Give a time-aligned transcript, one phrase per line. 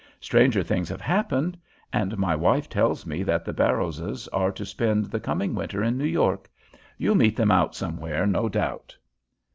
[0.19, 1.59] Stranger things have happened;
[1.93, 5.95] and my wife tells me that the Barrowses are to spend the coming winter in
[5.95, 6.49] New York.
[6.97, 8.97] You'll meet them out somewhere, no doubt."